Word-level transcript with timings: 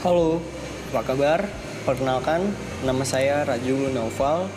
Halo, 0.00 0.40
apa 0.96 1.12
kabar? 1.12 1.44
Perkenalkan, 1.84 2.56
nama 2.88 3.04
saya 3.04 3.44
Raju 3.44 3.92
Naufal 3.92 4.48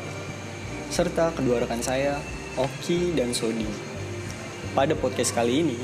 serta 0.88 1.36
kedua 1.36 1.60
rekan 1.60 1.84
saya, 1.84 2.16
Oki 2.56 3.12
dan 3.12 3.36
Sodi. 3.36 3.68
Pada 4.72 4.96
podcast 4.96 5.36
kali 5.36 5.68
ini, 5.68 5.76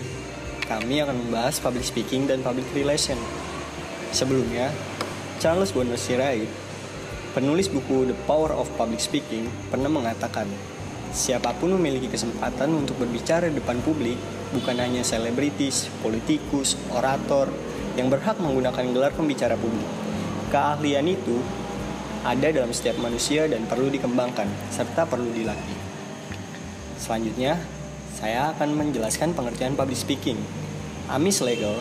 kami 0.63 1.03
akan 1.03 1.27
membahas 1.27 1.59
public 1.59 1.83
speaking 1.83 2.23
dan 2.23 2.39
public 2.39 2.63
relation. 2.71 3.19
Sebelumnya, 4.15 4.71
Charles 5.43 5.75
Bonar 5.75 5.99
Sirait, 5.99 6.47
penulis 7.35 7.67
buku 7.67 8.07
The 8.07 8.15
Power 8.31 8.55
of 8.55 8.71
Public 8.79 9.03
Speaking, 9.03 9.43
pernah 9.67 9.91
mengatakan, 9.91 10.47
siapa 11.11 11.51
pun 11.59 11.75
memiliki 11.75 12.07
kesempatan 12.07 12.71
untuk 12.71 12.95
berbicara 12.95 13.51
di 13.51 13.59
depan 13.59 13.83
publik, 13.83 14.15
bukan 14.55 14.79
hanya 14.79 15.03
selebritis, 15.03 15.91
politikus, 15.99 16.79
orator, 16.95 17.51
yang 17.99 18.07
berhak 18.07 18.39
menggunakan 18.39 18.95
gelar 18.95 19.11
pembicara 19.11 19.59
publik. 19.59 19.83
Keahlian 20.55 21.03
itu 21.11 21.43
ada 22.23 22.47
dalam 22.47 22.71
setiap 22.71 22.95
manusia 23.03 23.43
dan 23.51 23.67
perlu 23.67 23.91
dikembangkan, 23.91 24.47
serta 24.71 25.03
perlu 25.03 25.27
dilatih. 25.35 25.75
Selanjutnya, 26.95 27.59
saya 28.15 28.55
akan 28.55 28.75
menjelaskan 28.75 29.35
pengertian 29.35 29.75
public 29.75 29.99
speaking. 29.99 30.39
Amis 31.11 31.43
Legal 31.43 31.75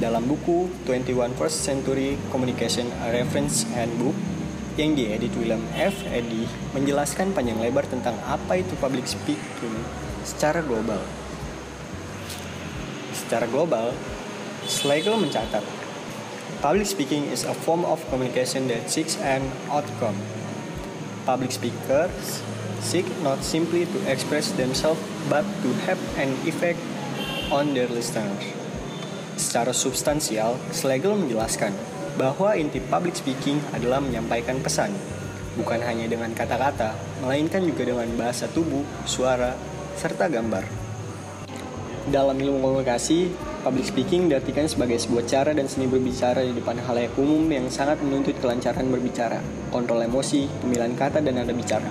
dalam 0.00 0.24
buku 0.28 0.68
21 0.84 1.36
First 1.36 1.64
Century 1.64 2.16
Communication 2.28 2.88
A 3.04 3.12
Reference 3.12 3.64
Handbook 3.76 4.16
yang 4.76 4.92
diedit 4.92 5.32
William 5.40 5.64
F. 5.72 6.04
Eddy 6.12 6.44
menjelaskan 6.76 7.32
panjang 7.32 7.56
lebar 7.56 7.88
tentang 7.88 8.12
apa 8.28 8.60
itu 8.60 8.76
public 8.76 9.08
speaking 9.08 9.76
secara 10.24 10.60
global. 10.60 11.00
Secara 13.16 13.48
global, 13.48 13.96
Schlegel 14.66 15.14
mencatat, 15.14 15.62
Public 16.58 16.90
speaking 16.90 17.30
is 17.30 17.46
a 17.46 17.54
form 17.54 17.86
of 17.86 18.02
communication 18.10 18.66
that 18.66 18.90
seeks 18.90 19.14
an 19.22 19.46
outcome. 19.70 20.18
Public 21.22 21.54
speakers 21.54 22.42
seek 22.82 23.06
not 23.22 23.46
simply 23.46 23.86
to 23.86 23.98
express 24.10 24.50
themselves 24.58 24.98
but 25.30 25.46
to 25.62 25.70
have 25.86 26.00
an 26.18 26.34
effect 26.42 26.82
on 27.54 27.78
their 27.78 27.86
listeners. 27.86 28.42
Secara 29.38 29.70
substansial, 29.70 30.58
Schlegel 30.74 31.14
menjelaskan 31.14 31.70
bahwa 32.18 32.58
inti 32.58 32.82
public 32.82 33.14
speaking 33.14 33.62
adalah 33.70 34.02
menyampaikan 34.02 34.58
pesan, 34.58 34.90
bukan 35.54 35.78
hanya 35.86 36.10
dengan 36.10 36.34
kata-kata, 36.34 36.96
melainkan 37.22 37.62
juga 37.62 37.86
dengan 37.86 38.08
bahasa 38.18 38.50
tubuh, 38.50 38.82
suara, 39.06 39.54
serta 39.94 40.26
gambar. 40.26 40.66
Dalam 42.08 42.34
ilmu 42.40 42.58
komunikasi, 42.64 43.28
Public 43.66 43.82
speaking 43.82 44.30
diartikan 44.30 44.70
sebagai 44.70 44.94
sebuah 44.94 45.26
cara 45.26 45.50
dan 45.50 45.66
seni 45.66 45.90
berbicara 45.90 46.38
di 46.38 46.54
depan 46.54 46.78
halayak 46.86 47.18
umum 47.18 47.50
yang 47.50 47.66
sangat 47.66 47.98
menuntut 47.98 48.38
kelancaran 48.38 48.86
berbicara, 48.86 49.42
kontrol 49.74 50.06
emosi, 50.06 50.46
pemilihan 50.62 50.94
kata 50.94 51.18
dan 51.18 51.34
nada 51.34 51.50
bicara. 51.50 51.82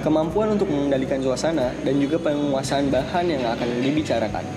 Kemampuan 0.00 0.56
untuk 0.56 0.72
mengendalikan 0.72 1.20
suasana 1.20 1.76
dan 1.84 2.00
juga 2.00 2.16
penguasaan 2.24 2.88
bahan 2.88 3.36
yang 3.36 3.44
akan 3.52 3.68
dibicarakan. 3.84 4.48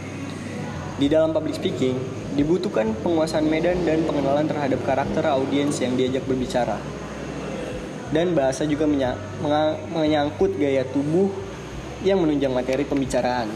Di 0.95 1.11
dalam 1.11 1.36
public 1.36 1.59
speaking, 1.59 2.00
dibutuhkan 2.39 2.95
penguasaan 3.03 3.44
medan 3.44 3.84
dan 3.84 4.08
pengenalan 4.08 4.47
terhadap 4.47 4.80
karakter 4.88 5.28
audiens 5.28 5.84
yang 5.84 6.00
diajak 6.00 6.23
berbicara. 6.23 6.80
Dan 8.16 8.31
bahasa 8.39 8.64
juga 8.64 8.88
menyangkut 9.91 10.56
gaya 10.56 10.88
tubuh 10.95 11.28
yang 12.08 12.23
menunjang 12.23 12.56
materi 12.56 12.88
pembicaraan, 12.88 13.52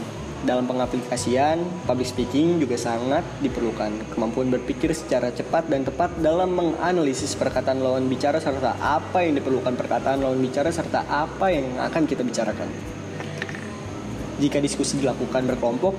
dalam 0.46 0.70
pengaplikasian, 0.70 1.66
public 1.82 2.06
speaking 2.06 2.62
juga 2.62 2.78
sangat 2.78 3.26
diperlukan. 3.42 4.14
Kemampuan 4.14 4.54
berpikir 4.54 4.94
secara 4.94 5.34
cepat 5.34 5.66
dan 5.66 5.82
tepat 5.82 6.14
dalam 6.22 6.54
menganalisis 6.54 7.34
perkataan 7.34 7.82
lawan 7.82 8.06
bicara 8.06 8.38
serta 8.38 8.78
apa 8.78 9.26
yang 9.26 9.34
diperlukan 9.42 9.74
perkataan 9.74 10.22
lawan 10.22 10.38
bicara 10.38 10.70
serta 10.70 11.02
apa 11.10 11.50
yang 11.50 11.66
akan 11.82 12.02
kita 12.06 12.22
bicarakan. 12.22 12.70
Jika 14.38 14.62
diskusi 14.62 15.02
dilakukan 15.02 15.50
berkelompok, 15.50 15.98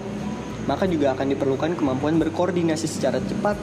maka 0.63 0.87
juga 0.87 1.11
akan 1.11 1.35
diperlukan 1.35 1.75
kemampuan 1.75 2.15
berkoordinasi 2.23 2.87
secara 2.87 3.19
cepat 3.19 3.59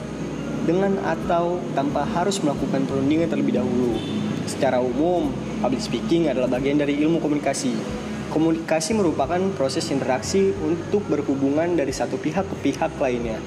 dengan 0.69 1.01
atau 1.01 1.57
tanpa 1.73 2.05
harus 2.05 2.37
melakukan 2.45 2.85
perundingan 2.85 3.33
terlebih 3.33 3.57
dahulu. 3.57 3.97
Secara 4.45 4.77
umum, 4.77 5.33
public 5.57 5.81
speaking 5.81 6.29
adalah 6.29 6.45
bagian 6.45 6.77
dari 6.77 7.01
ilmu 7.01 7.17
komunikasi 7.17 8.05
Komunikasi 8.37 8.93
merupakan 8.93 9.41
proses 9.57 9.89
interaksi 9.89 10.53
untuk 10.61 11.01
berhubungan 11.09 11.73
dari 11.73 11.89
satu 11.89 12.21
pihak 12.21 12.45
ke 12.45 12.69
pihak 12.69 12.93
lainnya. 13.01 13.41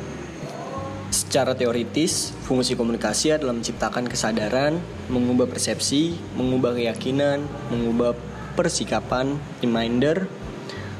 Secara 1.14 1.54
teoritis, 1.54 2.34
fungsi 2.42 2.74
komunikasi 2.74 3.38
adalah 3.38 3.54
menciptakan 3.54 4.10
kesadaran, 4.10 4.82
mengubah 5.06 5.46
persepsi, 5.46 6.18
mengubah 6.34 6.74
keyakinan, 6.74 7.46
mengubah 7.70 8.18
persikapan, 8.58 9.38
reminder, 9.62 10.26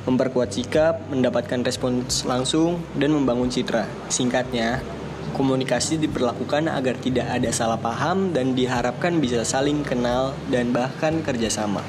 memperkuat 0.06 0.54
sikap, 0.54 1.02
mendapatkan 1.10 1.58
respons 1.66 2.22
langsung, 2.22 2.78
dan 2.94 3.10
membangun 3.10 3.50
citra. 3.50 3.90
Singkatnya, 4.06 4.86
komunikasi 5.34 5.98
diperlakukan 5.98 6.70
agar 6.70 6.94
tidak 6.94 7.26
ada 7.26 7.50
salah 7.50 7.82
paham 7.82 8.30
dan 8.30 8.54
diharapkan 8.54 9.18
bisa 9.18 9.42
saling 9.42 9.82
kenal 9.82 10.30
dan 10.46 10.70
bahkan 10.70 11.26
kerjasama. 11.26 11.82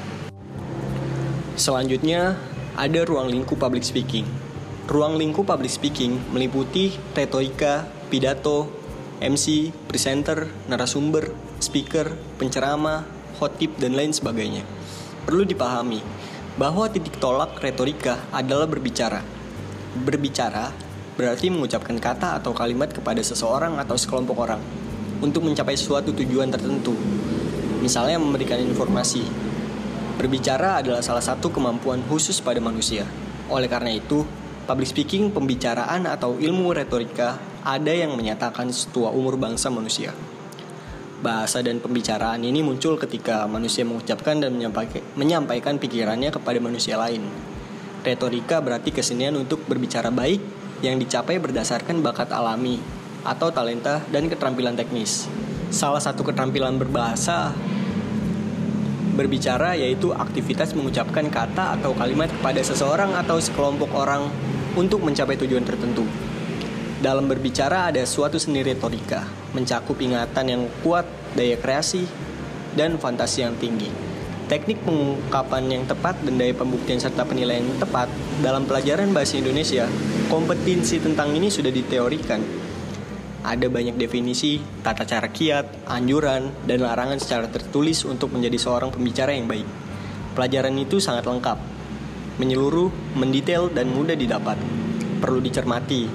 Selanjutnya, 1.52 2.40
ada 2.80 3.00
ruang 3.04 3.28
lingkup 3.28 3.60
public 3.60 3.84
speaking. 3.84 4.24
Ruang 4.88 5.20
lingkup 5.20 5.44
public 5.44 5.68
speaking 5.68 6.16
meliputi 6.32 6.96
retorika, 7.12 7.84
pidato, 8.08 8.72
MC, 9.20 9.68
presenter, 9.84 10.48
narasumber, 10.66 11.28
speaker, 11.60 12.16
penceramah, 12.40 13.04
tip, 13.60 13.76
dan 13.76 13.92
lain 13.92 14.16
sebagainya. 14.16 14.64
Perlu 15.28 15.44
dipahami 15.44 16.00
bahwa 16.56 16.88
titik 16.88 17.20
tolak 17.20 17.60
retorika 17.60 18.16
adalah 18.32 18.64
berbicara. 18.64 19.20
Berbicara 19.92 20.72
berarti 21.20 21.52
mengucapkan 21.52 22.00
kata 22.00 22.40
atau 22.40 22.56
kalimat 22.56 22.88
kepada 22.88 23.20
seseorang 23.20 23.76
atau 23.76 23.98
sekelompok 23.98 24.38
orang 24.40 24.62
untuk 25.20 25.44
mencapai 25.44 25.76
suatu 25.76 26.16
tujuan 26.16 26.48
tertentu. 26.48 26.96
Misalnya 27.84 28.16
memberikan 28.16 28.62
informasi, 28.62 29.26
Berbicara 30.22 30.78
adalah 30.78 31.02
salah 31.02 31.18
satu 31.18 31.50
kemampuan 31.50 31.98
khusus 32.06 32.38
pada 32.38 32.62
manusia. 32.62 33.02
Oleh 33.50 33.66
karena 33.66 33.90
itu, 33.90 34.22
public 34.70 34.94
speaking, 34.94 35.34
pembicaraan 35.34 36.06
atau 36.06 36.38
ilmu 36.38 36.70
retorika 36.70 37.42
ada 37.66 37.90
yang 37.90 38.14
menyatakan 38.14 38.70
setua 38.70 39.10
umur 39.10 39.34
bangsa 39.34 39.66
manusia. 39.66 40.14
Bahasa 41.26 41.58
dan 41.58 41.82
pembicaraan 41.82 42.38
ini 42.38 42.62
muncul 42.62 43.02
ketika 43.02 43.50
manusia 43.50 43.82
mengucapkan 43.82 44.38
dan 44.38 44.54
menyampaikan 45.18 45.82
pikirannya 45.82 46.30
kepada 46.30 46.62
manusia 46.62 46.94
lain. 46.94 47.26
Retorika 48.06 48.62
berarti 48.62 48.94
kesenian 48.94 49.34
untuk 49.34 49.66
berbicara 49.66 50.14
baik 50.14 50.38
yang 50.86 51.02
dicapai 51.02 51.42
berdasarkan 51.42 51.98
bakat 51.98 52.30
alami 52.30 52.78
atau 53.26 53.50
talenta 53.50 53.98
dan 54.14 54.30
keterampilan 54.30 54.78
teknis. 54.78 55.26
Salah 55.74 55.98
satu 55.98 56.22
keterampilan 56.22 56.78
berbahasa 56.78 57.50
berbicara 59.12 59.76
yaitu 59.76 60.10
aktivitas 60.16 60.72
mengucapkan 60.72 61.28
kata 61.28 61.78
atau 61.80 61.92
kalimat 61.92 62.32
kepada 62.32 62.64
seseorang 62.64 63.12
atau 63.16 63.36
sekelompok 63.36 63.92
orang 63.92 64.32
untuk 64.74 65.04
mencapai 65.04 65.36
tujuan 65.36 65.62
tertentu. 65.62 66.08
Dalam 67.02 67.26
berbicara 67.26 67.90
ada 67.90 68.02
suatu 68.06 68.38
seni 68.38 68.62
retorika, 68.62 69.26
mencakup 69.52 69.98
ingatan 69.98 70.46
yang 70.46 70.62
kuat, 70.86 71.02
daya 71.34 71.58
kreasi, 71.58 72.06
dan 72.78 72.96
fantasi 72.96 73.42
yang 73.42 73.58
tinggi. 73.58 73.90
Teknik 74.46 74.84
pengungkapan 74.86 75.64
yang 75.66 75.84
tepat 75.88 76.20
dan 76.22 76.38
daya 76.38 76.54
pembuktian 76.54 77.02
serta 77.02 77.26
penilaian 77.26 77.64
yang 77.64 77.80
tepat 77.80 78.06
dalam 78.38 78.68
pelajaran 78.70 79.10
bahasa 79.10 79.40
Indonesia, 79.40 79.90
kompetensi 80.30 81.02
tentang 81.02 81.34
ini 81.34 81.50
sudah 81.50 81.74
diteorikan 81.74 82.61
ada 83.42 83.66
banyak 83.66 83.98
definisi, 83.98 84.62
tata 84.86 85.02
cara 85.02 85.26
kiat, 85.26 85.90
anjuran, 85.90 86.54
dan 86.62 86.78
larangan 86.86 87.18
secara 87.18 87.50
tertulis 87.50 88.06
untuk 88.06 88.30
menjadi 88.30 88.54
seorang 88.54 88.94
pembicara 88.94 89.34
yang 89.34 89.50
baik. 89.50 89.66
Pelajaran 90.38 90.78
itu 90.78 91.02
sangat 91.02 91.26
lengkap, 91.26 91.58
menyeluruh, 92.38 92.88
mendetail, 93.18 93.66
dan 93.68 93.90
mudah 93.90 94.14
didapat. 94.14 94.56
Perlu 95.18 95.42
dicermati 95.42 96.06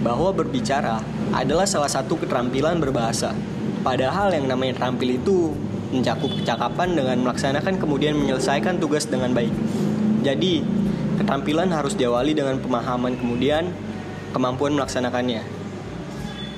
bahwa 0.00 0.32
berbicara 0.32 0.98
adalah 1.36 1.68
salah 1.68 1.92
satu 1.92 2.18
keterampilan 2.18 2.80
berbahasa. 2.80 3.36
Padahal 3.84 4.32
yang 4.32 4.48
namanya 4.48 4.82
terampil 4.82 5.20
itu 5.20 5.52
mencakup 5.92 6.32
kecakapan 6.40 6.96
dengan 6.96 7.16
melaksanakan 7.28 7.76
kemudian 7.76 8.16
menyelesaikan 8.16 8.80
tugas 8.80 9.06
dengan 9.06 9.36
baik. 9.36 9.52
Jadi, 10.24 10.64
keterampilan 11.20 11.68
harus 11.68 11.92
diawali 11.94 12.32
dengan 12.32 12.56
pemahaman 12.58 13.20
kemudian 13.20 13.68
kemampuan 14.32 14.72
melaksanakannya. 14.72 15.61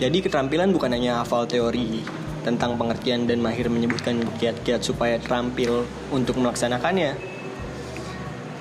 Jadi 0.03 0.27
keterampilan 0.27 0.75
bukan 0.75 0.91
hanya 0.91 1.23
hafal 1.23 1.47
teori 1.47 2.03
tentang 2.43 2.75
pengertian 2.75 3.31
dan 3.31 3.39
mahir 3.39 3.71
menyebutkan 3.71 4.21
kiat-kiat 4.43 4.83
supaya 4.83 5.17
terampil 5.23 5.87
untuk 6.11 6.37
melaksanakannya. 6.43 7.15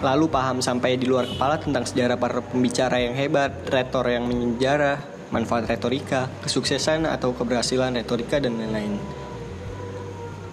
Lalu 0.03 0.25
paham 0.29 0.61
sampai 0.61 0.99
di 0.99 1.07
luar 1.07 1.25
kepala 1.25 1.57
tentang 1.57 1.87
sejarah 1.87 2.19
para 2.19 2.43
pembicara 2.43 2.99
yang 2.99 3.15
hebat, 3.15 3.51
retor 3.71 4.05
yang 4.07 4.27
menyejarah, 4.27 4.99
manfaat 5.33 5.65
retorika, 5.65 6.29
kesuksesan 6.45 7.09
atau 7.09 7.33
keberhasilan 7.33 7.97
retorika 7.97 8.37
dan 8.37 8.59
lain-lain. 8.59 8.99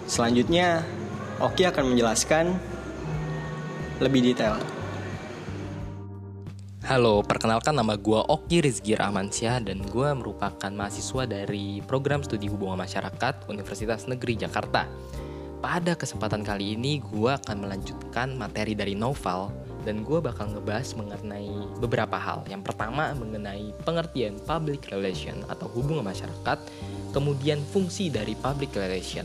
Selanjutnya, 0.09 0.81
Oki 1.37 1.67
akan 1.67 1.93
menjelaskan 1.93 2.57
lebih 4.01 4.33
detail. 4.33 4.80
Halo, 6.91 7.23
perkenalkan 7.23 7.79
nama 7.79 7.95
gue 7.95 8.19
Oki 8.19 8.67
Rizky 8.67 8.99
Rahmansyah 8.99 9.63
dan 9.63 9.79
gue 9.79 10.09
merupakan 10.11 10.67
mahasiswa 10.67 11.23
dari 11.23 11.79
program 11.87 12.19
studi 12.19 12.51
hubungan 12.51 12.83
masyarakat 12.83 13.47
Universitas 13.47 14.11
Negeri 14.11 14.35
Jakarta. 14.35 14.91
Pada 15.63 15.95
kesempatan 15.95 16.43
kali 16.43 16.75
ini 16.75 16.99
gue 16.99 17.31
akan 17.31 17.63
melanjutkan 17.63 18.35
materi 18.35 18.75
dari 18.75 18.91
novel 18.91 19.55
dan 19.87 20.03
gue 20.03 20.19
bakal 20.19 20.51
ngebahas 20.51 20.91
mengenai 20.99 21.79
beberapa 21.79 22.19
hal. 22.19 22.43
Yang 22.51 22.67
pertama 22.67 23.15
mengenai 23.15 23.71
pengertian 23.87 24.35
public 24.43 24.91
relation 24.91 25.47
atau 25.47 25.71
hubungan 25.71 26.03
masyarakat, 26.03 26.59
kemudian 27.15 27.63
fungsi 27.71 28.11
dari 28.11 28.35
public 28.35 28.75
relation, 28.75 29.23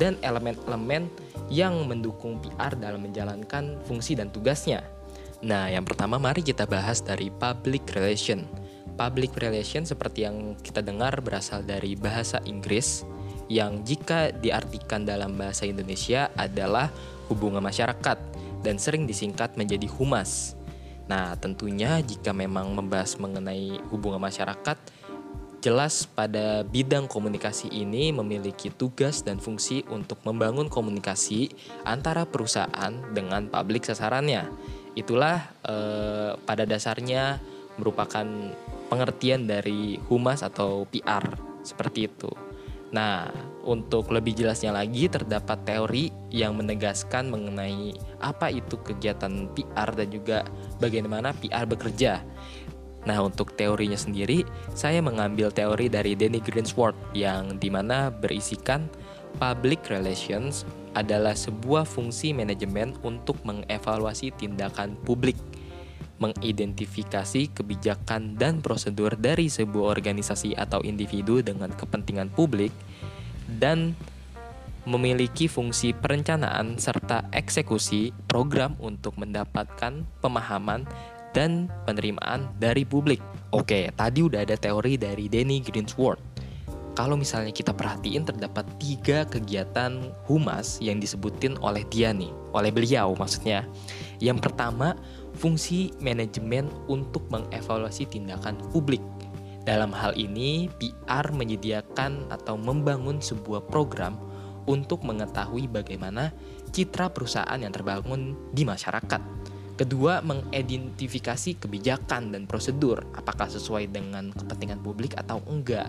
dan 0.00 0.16
elemen-elemen 0.24 1.12
yang 1.52 1.76
mendukung 1.84 2.40
PR 2.40 2.72
dalam 2.72 3.04
menjalankan 3.04 3.76
fungsi 3.84 4.16
dan 4.16 4.32
tugasnya. 4.32 5.01
Nah, 5.42 5.66
yang 5.66 5.82
pertama 5.82 6.22
mari 6.22 6.46
kita 6.46 6.70
bahas 6.70 7.02
dari 7.02 7.26
public 7.26 7.90
relation. 7.98 8.46
Public 8.94 9.34
relation 9.42 9.82
seperti 9.82 10.22
yang 10.22 10.54
kita 10.62 10.86
dengar 10.86 11.18
berasal 11.18 11.66
dari 11.66 11.98
bahasa 11.98 12.38
Inggris 12.46 13.02
yang 13.50 13.82
jika 13.82 14.30
diartikan 14.30 15.02
dalam 15.02 15.34
bahasa 15.34 15.66
Indonesia 15.66 16.30
adalah 16.38 16.94
hubungan 17.26 17.58
masyarakat 17.58 18.18
dan 18.62 18.78
sering 18.78 19.02
disingkat 19.02 19.58
menjadi 19.58 19.90
humas. 19.90 20.54
Nah, 21.10 21.34
tentunya 21.34 21.98
jika 21.98 22.30
memang 22.30 22.70
membahas 22.78 23.18
mengenai 23.18 23.82
hubungan 23.90 24.22
masyarakat, 24.22 24.78
jelas 25.58 26.06
pada 26.06 26.62
bidang 26.62 27.10
komunikasi 27.10 27.66
ini 27.66 28.14
memiliki 28.14 28.70
tugas 28.70 29.26
dan 29.26 29.42
fungsi 29.42 29.82
untuk 29.90 30.22
membangun 30.22 30.70
komunikasi 30.70 31.50
antara 31.82 32.22
perusahaan 32.30 32.94
dengan 33.10 33.50
publik 33.50 33.82
sasarannya 33.82 34.46
itulah 34.94 35.48
eh, 35.64 36.32
pada 36.36 36.64
dasarnya 36.68 37.40
merupakan 37.80 38.26
pengertian 38.92 39.48
dari 39.48 39.96
humas 40.12 40.44
atau 40.44 40.84
PR 40.92 41.24
seperti 41.64 42.10
itu. 42.10 42.28
Nah, 42.92 43.32
untuk 43.64 44.12
lebih 44.12 44.36
jelasnya 44.36 44.68
lagi 44.68 45.08
terdapat 45.08 45.64
teori 45.64 46.12
yang 46.28 46.60
menegaskan 46.60 47.32
mengenai 47.32 47.96
apa 48.20 48.52
itu 48.52 48.76
kegiatan 48.84 49.48
PR 49.56 49.88
dan 49.96 50.08
juga 50.12 50.44
bagaimana 50.76 51.32
PR 51.32 51.64
bekerja. 51.64 52.20
Nah, 53.02 53.18
untuk 53.24 53.56
teorinya 53.58 53.96
sendiri, 53.96 54.44
saya 54.76 55.00
mengambil 55.02 55.50
teori 55.50 55.88
dari 55.88 56.14
Danny 56.14 56.38
Greensword 56.38 56.94
yang 57.16 57.56
di 57.58 57.72
mana 57.72 58.12
berisikan 58.12 58.86
public 59.36 59.88
relations 59.88 60.64
adalah 60.92 61.32
sebuah 61.32 61.88
fungsi 61.88 62.36
manajemen 62.36 62.92
untuk 63.00 63.40
mengevaluasi 63.42 64.32
tindakan 64.36 64.96
publik, 65.02 65.36
mengidentifikasi 66.20 67.50
kebijakan 67.56 68.36
dan 68.36 68.60
prosedur 68.60 69.16
dari 69.16 69.48
sebuah 69.48 69.96
organisasi 69.96 70.54
atau 70.54 70.84
individu 70.84 71.40
dengan 71.40 71.72
kepentingan 71.72 72.28
publik, 72.32 72.70
dan 73.60 73.96
memiliki 74.82 75.46
fungsi 75.46 75.94
perencanaan 75.94 76.74
serta 76.76 77.30
eksekusi 77.30 78.10
program 78.26 78.74
untuk 78.82 79.14
mendapatkan 79.14 80.02
pemahaman 80.18 80.84
dan 81.32 81.70
penerimaan 81.86 82.50
dari 82.58 82.82
publik. 82.82 83.22
Oke, 83.54 83.88
tadi 83.94 84.20
udah 84.26 84.42
ada 84.42 84.58
teori 84.58 84.98
dari 84.98 85.30
Danny 85.30 85.62
Greensword 85.62 86.31
kalau 86.92 87.16
misalnya 87.16 87.52
kita 87.52 87.72
perhatiin 87.72 88.28
terdapat 88.28 88.68
tiga 88.76 89.24
kegiatan 89.24 90.12
humas 90.28 90.76
yang 90.84 91.00
disebutin 91.00 91.56
oleh 91.64 91.84
dia 91.88 92.12
nih, 92.12 92.28
oleh 92.52 92.68
beliau 92.68 93.16
maksudnya. 93.16 93.64
Yang 94.20 94.44
pertama, 94.44 94.92
fungsi 95.36 95.96
manajemen 96.04 96.68
untuk 96.92 97.24
mengevaluasi 97.32 98.04
tindakan 98.08 98.60
publik. 98.70 99.00
Dalam 99.62 99.94
hal 99.94 100.12
ini, 100.18 100.68
PR 100.76 101.32
menyediakan 101.32 102.28
atau 102.28 102.58
membangun 102.58 103.22
sebuah 103.22 103.64
program 103.70 104.18
untuk 104.66 105.02
mengetahui 105.02 105.70
bagaimana 105.70 106.30
citra 106.70 107.10
perusahaan 107.10 107.58
yang 107.58 107.72
terbangun 107.72 108.36
di 108.52 108.62
masyarakat. 108.66 109.22
Kedua, 109.72 110.20
mengidentifikasi 110.20 111.56
kebijakan 111.56 112.36
dan 112.36 112.44
prosedur, 112.44 113.02
apakah 113.16 113.48
sesuai 113.48 113.88
dengan 113.88 114.28
kepentingan 114.30 114.84
publik 114.84 115.16
atau 115.16 115.40
enggak. 115.48 115.88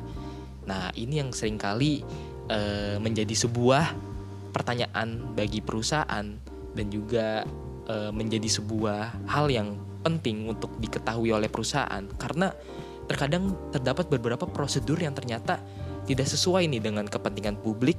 Nah, 0.64 0.92
ini 0.96 1.20
yang 1.20 1.36
sering 1.36 1.60
kali 1.60 2.04
e, 2.48 2.60
menjadi 3.00 3.36
sebuah 3.36 3.94
pertanyaan 4.54 5.34
bagi 5.34 5.60
perusahaan 5.60 6.26
dan 6.74 6.86
juga 6.88 7.44
e, 7.88 7.96
menjadi 8.14 8.48
sebuah 8.48 9.28
hal 9.28 9.50
yang 9.50 9.76
penting 10.04 10.52
untuk 10.52 10.72
diketahui 10.84 11.32
oleh 11.32 11.48
perusahaan 11.48 12.04
karena 12.20 12.52
terkadang 13.08 13.56
terdapat 13.72 14.08
beberapa 14.08 14.48
prosedur 14.48 15.00
yang 15.00 15.16
ternyata 15.16 15.60
tidak 16.04 16.28
sesuai 16.28 16.68
nih 16.68 16.84
dengan 16.84 17.08
kepentingan 17.08 17.60
publik 17.60 17.96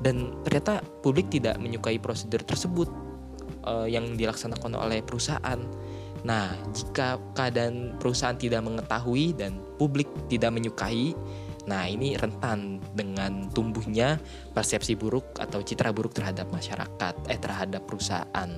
dan 0.00 0.32
ternyata 0.44 0.80
publik 1.04 1.28
tidak 1.28 1.60
menyukai 1.60 2.00
prosedur 2.00 2.40
tersebut 2.44 2.88
e, 3.64 3.92
yang 3.92 4.16
dilaksanakan 4.16 4.76
oleh 4.76 5.04
perusahaan. 5.04 5.60
Nah, 6.20 6.52
jika 6.76 7.16
keadaan 7.32 7.96
perusahaan 7.96 8.36
tidak 8.36 8.60
mengetahui 8.60 9.32
dan 9.40 9.56
publik 9.80 10.08
tidak 10.28 10.52
menyukai, 10.52 11.16
Nah, 11.68 11.84
ini 11.84 12.16
rentan 12.16 12.80
dengan 12.96 13.50
tumbuhnya 13.52 14.16
persepsi 14.56 14.96
buruk 14.96 15.36
atau 15.36 15.60
citra 15.60 15.92
buruk 15.92 16.16
terhadap 16.16 16.48
masyarakat, 16.48 17.14
eh 17.28 17.40
terhadap 17.40 17.84
perusahaan. 17.84 18.50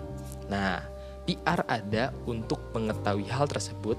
Nah, 0.46 0.78
PR 1.26 1.62
ada 1.66 2.10
untuk 2.26 2.58
mengetahui 2.74 3.26
hal 3.30 3.46
tersebut 3.46 3.98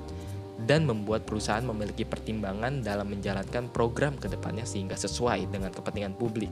dan 0.64 0.88
membuat 0.88 1.28
perusahaan 1.28 1.64
memiliki 1.64 2.08
pertimbangan 2.08 2.80
dalam 2.80 3.12
menjalankan 3.12 3.68
program 3.74 4.16
ke 4.16 4.32
depannya 4.32 4.64
sehingga 4.64 4.96
sesuai 4.96 5.52
dengan 5.52 5.74
kepentingan 5.74 6.16
publik. 6.16 6.52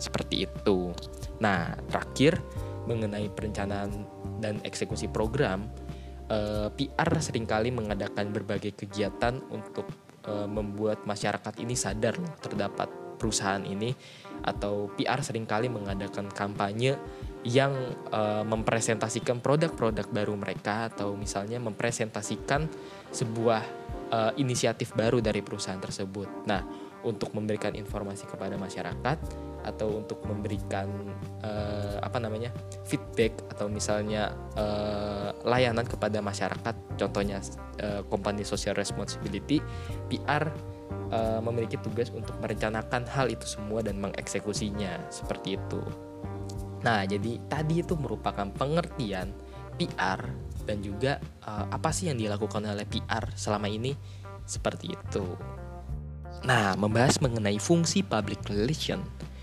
Seperti 0.00 0.48
itu. 0.48 0.94
Nah, 1.42 1.76
terakhir 1.92 2.40
mengenai 2.88 3.28
perencanaan 3.28 3.92
dan 4.40 4.56
eksekusi 4.64 5.12
program, 5.12 5.68
eh, 6.32 6.68
PR 6.72 7.10
sering 7.20 7.44
kali 7.44 7.68
mengadakan 7.68 8.32
berbagai 8.32 8.72
kegiatan 8.76 9.44
untuk 9.52 9.88
e, 10.24 10.34
membuat 10.46 11.04
masyarakat 11.04 11.60
ini 11.60 11.74
sadar 11.76 12.16
loh 12.16 12.34
terdapat 12.40 12.88
perusahaan 13.20 13.60
ini 13.60 13.92
atau 14.40 14.88
PR 14.96 15.20
sering 15.20 15.44
kali 15.44 15.68
mengadakan 15.68 16.32
kampanye 16.32 16.96
yang 17.44 17.72
e, 18.08 18.20
mempresentasikan 18.44 19.44
produk-produk 19.44 20.08
baru 20.08 20.34
mereka 20.36 20.88
atau 20.88 21.16
misalnya 21.16 21.60
mempresentasikan 21.60 22.68
sebuah 23.12 23.62
e, 24.08 24.18
inisiatif 24.40 24.96
baru 24.96 25.20
dari 25.20 25.44
perusahaan 25.44 25.80
tersebut. 25.80 26.48
Nah, 26.48 26.64
untuk 27.00 27.32
memberikan 27.32 27.72
informasi 27.72 28.28
kepada 28.28 28.60
masyarakat 28.60 29.49
atau 29.64 30.00
untuk 30.00 30.22
memberikan 30.24 30.88
uh, 31.44 31.98
apa 32.00 32.18
namanya 32.18 32.50
feedback 32.88 33.36
atau 33.52 33.68
misalnya 33.68 34.32
uh, 34.56 35.32
layanan 35.44 35.84
kepada 35.84 36.18
masyarakat 36.24 36.74
contohnya 36.96 37.40
uh, 37.84 38.00
company 38.08 38.44
social 38.44 38.76
responsibility 38.76 39.60
PR 40.08 40.48
uh, 41.12 41.40
memiliki 41.44 41.76
tugas 41.80 42.08
untuk 42.14 42.34
merencanakan 42.40 43.06
hal 43.10 43.28
itu 43.28 43.46
semua 43.46 43.84
dan 43.84 43.98
mengeksekusinya 44.00 45.10
seperti 45.12 45.58
itu. 45.58 45.82
Nah 46.80 47.04
jadi 47.04 47.36
tadi 47.48 47.84
itu 47.84 47.94
merupakan 47.96 48.48
pengertian 48.48 49.32
PR 49.76 50.20
dan 50.64 50.78
juga 50.84 51.20
uh, 51.44 51.68
apa 51.72 51.90
sih 51.92 52.12
yang 52.12 52.20
dilakukan 52.20 52.64
oleh 52.64 52.84
PR 52.88 53.32
selama 53.36 53.68
ini 53.68 53.96
seperti 54.44 54.92
itu. 54.92 55.24
Nah 56.44 56.72
membahas 56.76 57.20
mengenai 57.20 57.60
fungsi 57.60 58.00
public 58.00 58.40
relation 58.48 59.00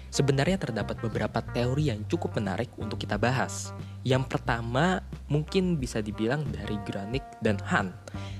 Sebenarnya 0.07 0.57
terdapat 0.57 0.99
beberapa 1.03 1.43
teori 1.43 1.91
yang 1.91 2.07
cukup 2.07 2.39
menarik 2.39 2.71
untuk 2.79 3.01
kita 3.03 3.19
bahas. 3.19 3.75
Yang 4.07 4.31
pertama 4.31 5.03
mungkin 5.27 5.75
bisa 5.77 5.99
dibilang 5.99 6.47
dari 6.49 6.79
Granik 6.87 7.23
dan 7.43 7.59
Han. 7.67 7.91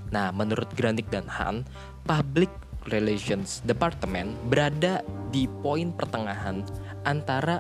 Nah, 0.09 0.31
menurut 0.31 0.71
Granik 0.73 1.11
dan 1.11 1.27
Han, 1.27 1.67
Public 2.07 2.49
Relations 2.87 3.59
Department 3.67 4.31
berada 4.47 5.03
di 5.29 5.45
poin 5.59 5.91
pertengahan 5.91 6.63
antara 7.03 7.59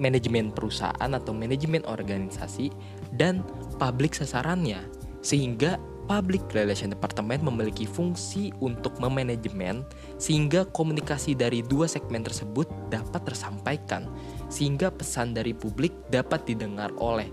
manajemen 0.00 0.50
perusahaan 0.50 1.12
atau 1.12 1.30
manajemen 1.30 1.84
organisasi 1.86 2.72
dan 3.14 3.44
publik 3.76 4.16
sasarannya 4.16 4.80
sehingga 5.20 5.76
Public 6.10 6.50
Relation 6.58 6.90
Department 6.90 7.46
memiliki 7.46 7.86
fungsi 7.86 8.50
untuk 8.58 8.98
memanajemen 8.98 9.86
sehingga 10.18 10.66
komunikasi 10.74 11.38
dari 11.38 11.62
dua 11.62 11.86
segmen 11.86 12.26
tersebut 12.26 12.66
dapat 12.90 13.22
tersampaikan 13.30 14.10
sehingga 14.50 14.90
pesan 14.90 15.38
dari 15.38 15.54
publik 15.54 15.94
dapat 16.10 16.42
didengar 16.50 16.90
oleh 16.98 17.30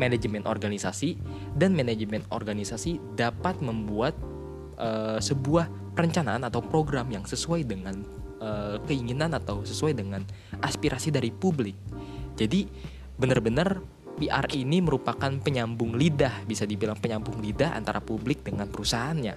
manajemen 0.00 0.48
organisasi 0.48 1.20
dan 1.60 1.76
manajemen 1.76 2.24
organisasi 2.32 2.96
dapat 3.12 3.60
membuat 3.60 4.16
uh, 4.80 5.20
sebuah 5.20 5.68
perencanaan 5.92 6.48
atau 6.48 6.64
program 6.64 7.12
yang 7.12 7.28
sesuai 7.28 7.68
dengan 7.68 8.08
uh, 8.40 8.80
keinginan 8.88 9.36
atau 9.36 9.68
sesuai 9.68 9.92
dengan 9.92 10.24
aspirasi 10.64 11.12
dari 11.12 11.28
publik. 11.28 11.76
Jadi 12.40 12.64
benar-benar 13.20 13.84
PR 14.18 14.46
ini 14.52 14.84
merupakan 14.84 15.30
penyambung 15.40 15.96
lidah, 15.96 16.44
bisa 16.44 16.68
dibilang 16.68 16.98
penyambung 17.00 17.40
lidah 17.40 17.72
antara 17.72 17.98
publik 17.98 18.44
dengan 18.44 18.68
perusahaannya. 18.68 19.34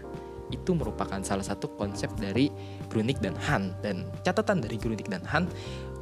Itu 0.54 0.78
merupakan 0.78 1.18
salah 1.26 1.44
satu 1.44 1.74
konsep 1.74 2.12
dari 2.20 2.52
Grunik 2.92 3.18
dan 3.24 3.34
Han. 3.50 3.74
Dan 3.82 4.06
catatan 4.22 4.62
dari 4.62 4.78
Grunik 4.78 5.10
dan 5.10 5.26
Han, 5.32 5.50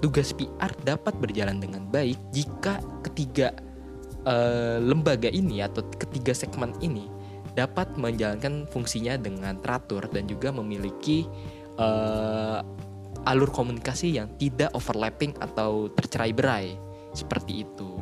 tugas 0.03 0.35
PR 0.35 0.73
dapat 0.83 1.15
berjalan 1.21 1.63
dengan 1.63 1.87
baik 1.87 2.19
jika 2.35 2.83
ketiga 3.07 3.55
uh, 4.27 4.83
lembaga 4.83 5.31
ini 5.31 5.63
atau 5.63 5.83
ketiga 5.95 6.35
segmen 6.35 6.75
ini 6.83 7.07
dapat 7.53 7.93
menjalankan 7.95 8.65
fungsinya 8.67 9.15
dengan 9.15 9.61
teratur 9.61 10.09
dan 10.09 10.25
juga 10.25 10.49
memiliki 10.49 11.29
uh, 11.77 12.65
alur 13.29 13.49
komunikasi 13.53 14.17
yang 14.17 14.27
tidak 14.41 14.73
overlapping 14.73 15.31
atau 15.39 15.87
tercerai-berai 15.93 16.75
seperti 17.13 17.63
itu 17.63 17.92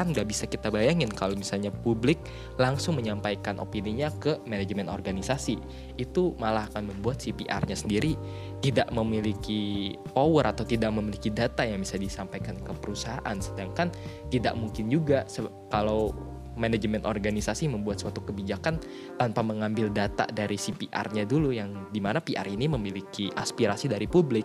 kan 0.00 0.16
nggak 0.16 0.32
bisa 0.32 0.48
kita 0.48 0.72
bayangin 0.72 1.12
kalau 1.12 1.36
misalnya 1.36 1.68
publik 1.68 2.16
langsung 2.56 2.96
menyampaikan 2.96 3.60
opininya 3.60 4.08
ke 4.16 4.40
manajemen 4.48 4.88
organisasi. 4.88 5.60
Itu 6.00 6.32
malah 6.40 6.72
akan 6.72 6.88
membuat 6.88 7.20
CPR-nya 7.20 7.76
sendiri 7.76 8.16
tidak 8.64 8.88
memiliki 8.96 9.92
power 10.16 10.48
atau 10.48 10.64
tidak 10.64 10.88
memiliki 10.96 11.28
data 11.28 11.68
yang 11.68 11.84
bisa 11.84 12.00
disampaikan 12.00 12.56
ke 12.56 12.72
perusahaan. 12.80 13.36
Sedangkan 13.36 13.92
tidak 14.32 14.56
mungkin 14.56 14.88
juga 14.88 15.28
kalau 15.68 16.16
manajemen 16.56 17.04
organisasi 17.04 17.68
membuat 17.68 18.00
suatu 18.00 18.24
kebijakan 18.24 18.80
tanpa 19.20 19.44
mengambil 19.44 19.92
data 19.92 20.24
dari 20.32 20.56
CPR-nya 20.56 21.28
dulu 21.28 21.52
yang 21.52 21.92
di 21.92 22.00
mana 22.00 22.24
PR 22.24 22.48
ini 22.48 22.66
memiliki 22.66 23.28
aspirasi 23.32 23.86
dari 23.88 24.04
publik 24.08 24.44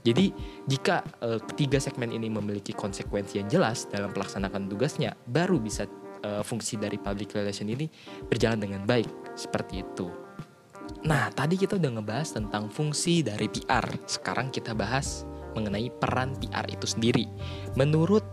jadi 0.00 0.32
jika 0.64 1.04
uh, 1.20 1.40
ketiga 1.52 1.76
segmen 1.76 2.08
ini 2.08 2.32
memiliki 2.32 2.72
konsekuensi 2.72 3.44
yang 3.44 3.48
jelas 3.52 3.84
dalam 3.92 4.12
pelaksanaan 4.16 4.68
tugasnya, 4.68 5.12
baru 5.28 5.60
bisa 5.60 5.84
uh, 6.24 6.40
fungsi 6.40 6.80
dari 6.80 6.96
public 6.96 7.36
relation 7.36 7.68
ini 7.68 7.88
berjalan 8.28 8.64
dengan 8.64 8.82
baik 8.88 9.08
seperti 9.36 9.84
itu. 9.84 10.08
Nah, 11.04 11.32
tadi 11.32 11.56
kita 11.56 11.80
udah 11.80 12.00
ngebahas 12.00 12.28
tentang 12.36 12.68
fungsi 12.68 13.24
dari 13.24 13.48
PR. 13.48 13.84
Sekarang 14.04 14.52
kita 14.52 14.76
bahas 14.76 15.24
mengenai 15.52 15.88
peran 15.92 16.36
PR 16.40 16.66
itu 16.68 16.86
sendiri. 16.88 17.24
Menurut 17.76 18.24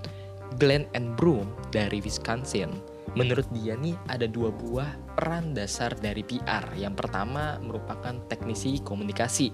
Glenn 0.57 0.87
and 0.95 1.15
Broom 1.19 1.51
dari 1.71 1.99
Wisconsin, 2.01 2.71
menurut 3.13 3.45
dia 3.55 3.77
nih 3.77 3.95
ada 4.09 4.25
dua 4.25 4.51
buah 4.51 4.89
peran 5.15 5.55
dasar 5.55 5.95
dari 5.99 6.23
PR. 6.23 6.65
Yang 6.75 7.05
pertama 7.05 7.59
merupakan 7.61 8.15
teknisi 8.27 8.79
komunikasi 8.83 9.53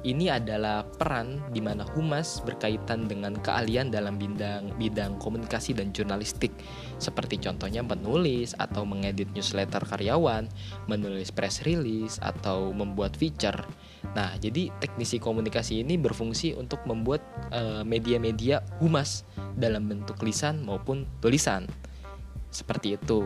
ini 0.00 0.32
adalah 0.32 0.80
peran 0.84 1.40
di 1.52 1.60
mana 1.60 1.84
humas 1.92 2.40
berkaitan 2.40 3.04
dengan 3.04 3.36
keahlian 3.36 3.92
dalam 3.92 4.16
bidang 4.16 4.72
bidang 4.80 5.20
komunikasi 5.20 5.76
dan 5.76 5.92
jurnalistik 5.92 6.56
seperti 6.96 7.36
contohnya 7.40 7.84
menulis 7.84 8.56
atau 8.56 8.84
mengedit 8.84 9.28
newsletter 9.32 9.84
karyawan, 9.84 10.48
menulis 10.88 11.32
press 11.32 11.64
release 11.64 12.20
atau 12.20 12.72
membuat 12.72 13.16
feature. 13.16 13.60
Nah, 14.16 14.36
jadi 14.40 14.72
teknisi 14.80 15.20
komunikasi 15.20 15.80
ini 15.84 15.96
berfungsi 16.00 16.56
untuk 16.56 16.84
membuat 16.88 17.24
eh, 17.52 17.84
media-media 17.84 18.60
uh, 18.60 18.64
humas 18.80 19.24
dalam 19.56 19.88
bentuk 19.88 20.20
lisan 20.24 20.64
maupun 20.64 21.08
tulisan. 21.24 21.68
Seperti 22.52 23.00
itu. 23.00 23.24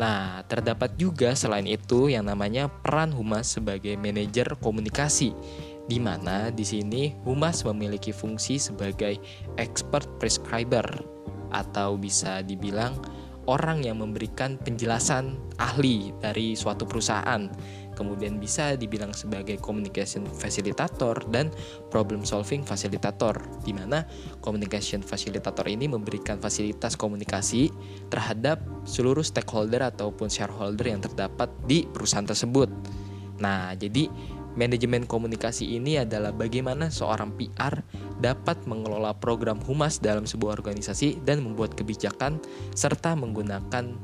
Nah, 0.00 0.40
terdapat 0.48 0.96
juga 0.96 1.36
selain 1.36 1.68
itu 1.68 2.08
yang 2.08 2.24
namanya 2.24 2.72
peran 2.72 3.12
humas 3.12 3.52
sebagai 3.52 4.00
manajer 4.00 4.56
komunikasi 4.56 5.36
di 5.86 5.98
mana 6.02 6.52
di 6.52 6.62
sini 6.66 7.14
humas 7.24 7.64
memiliki 7.64 8.12
fungsi 8.12 8.60
sebagai 8.60 9.16
expert 9.56 10.06
prescriber 10.20 10.86
atau 11.50 11.98
bisa 11.98 12.42
dibilang 12.46 12.94
orang 13.50 13.82
yang 13.82 13.98
memberikan 13.98 14.54
penjelasan 14.60 15.34
ahli 15.58 16.14
dari 16.22 16.54
suatu 16.54 16.86
perusahaan. 16.86 17.50
Kemudian 17.98 18.40
bisa 18.40 18.80
dibilang 18.80 19.12
sebagai 19.12 19.60
communication 19.60 20.24
facilitator 20.24 21.20
dan 21.28 21.52
problem 21.92 22.24
solving 22.24 22.64
facilitator 22.64 23.36
di 23.60 23.76
mana 23.76 24.08
communication 24.40 25.04
facilitator 25.04 25.68
ini 25.68 25.84
memberikan 25.84 26.40
fasilitas 26.40 26.96
komunikasi 26.96 27.68
terhadap 28.08 28.62
seluruh 28.88 29.20
stakeholder 29.20 29.84
ataupun 29.84 30.32
shareholder 30.32 30.88
yang 30.88 31.04
terdapat 31.04 31.52
di 31.68 31.84
perusahaan 31.84 32.24
tersebut. 32.24 32.72
Nah, 33.36 33.76
jadi 33.76 34.08
Manajemen 34.58 35.06
komunikasi 35.06 35.78
ini 35.78 36.02
adalah 36.02 36.34
bagaimana 36.34 36.90
seorang 36.90 37.30
PR 37.38 37.86
dapat 38.18 38.58
mengelola 38.66 39.14
program 39.14 39.62
humas 39.62 40.02
dalam 40.02 40.26
sebuah 40.26 40.58
organisasi 40.58 41.22
dan 41.22 41.46
membuat 41.46 41.78
kebijakan 41.78 42.42
serta 42.74 43.14
menggunakan 43.14 43.94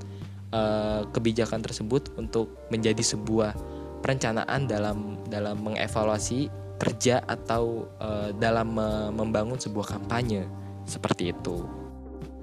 uh, 0.54 1.02
kebijakan 1.10 1.66
tersebut 1.66 2.14
untuk 2.14 2.54
menjadi 2.70 3.02
sebuah 3.02 3.58
perencanaan 4.06 4.70
dalam 4.70 5.18
dalam 5.26 5.58
mengevaluasi 5.66 6.46
kerja 6.78 7.24
atau 7.26 7.90
uh, 7.98 8.30
dalam 8.36 8.76
uh, 8.78 9.10
membangun 9.10 9.58
sebuah 9.58 9.98
kampanye 9.98 10.46
seperti 10.86 11.34
itu. 11.34 11.66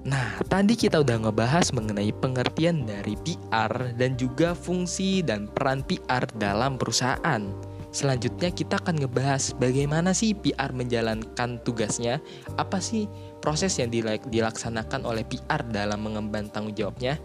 Nah, 0.04 0.36
tadi 0.52 0.76
kita 0.76 1.00
udah 1.00 1.16
ngebahas 1.24 1.72
mengenai 1.72 2.12
pengertian 2.20 2.84
dari 2.84 3.16
PR 3.24 3.96
dan 3.96 4.20
juga 4.20 4.52
fungsi 4.52 5.24
dan 5.24 5.48
peran 5.48 5.80
PR 5.80 6.28
dalam 6.36 6.76
perusahaan. 6.76 7.40
Selanjutnya 7.94 8.50
kita 8.50 8.82
akan 8.82 9.06
ngebahas 9.06 9.54
bagaimana 9.54 10.10
sih 10.10 10.34
PR 10.34 10.74
menjalankan 10.74 11.62
tugasnya, 11.62 12.18
apa 12.58 12.82
sih 12.82 13.06
proses 13.38 13.78
yang 13.78 13.86
dilaksanakan 14.26 15.06
oleh 15.06 15.22
PR 15.22 15.62
dalam 15.70 16.02
mengemban 16.02 16.50
tanggung 16.50 16.74
jawabnya. 16.74 17.22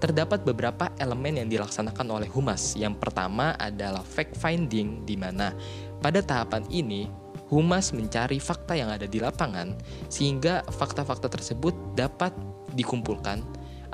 Terdapat 0.00 0.40
beberapa 0.40 0.88
elemen 0.96 1.44
yang 1.44 1.48
dilaksanakan 1.52 2.08
oleh 2.08 2.28
humas. 2.32 2.72
Yang 2.80 2.96
pertama 2.96 3.52
adalah 3.60 4.00
fact 4.00 4.40
finding 4.40 5.04
di 5.04 5.20
mana 5.20 5.52
pada 6.00 6.24
tahapan 6.24 6.64
ini 6.72 7.12
humas 7.52 7.92
mencari 7.92 8.40
fakta 8.40 8.72
yang 8.72 8.88
ada 8.88 9.04
di 9.04 9.20
lapangan 9.20 9.76
sehingga 10.08 10.64
fakta-fakta 10.68 11.28
tersebut 11.28 11.76
dapat 11.92 12.32
dikumpulkan 12.72 13.44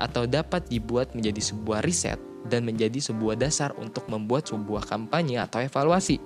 atau 0.01 0.25
dapat 0.29 0.65
dibuat 0.69 1.13
menjadi 1.17 1.39
sebuah 1.39 1.85
riset 1.85 2.17
dan 2.47 2.67
menjadi 2.67 2.99
sebuah 2.99 3.39
dasar 3.39 3.71
untuk 3.79 4.07
membuat 4.11 4.51
sebuah 4.51 4.83
kampanye 4.83 5.39
atau 5.39 5.63
evaluasi. 5.63 6.19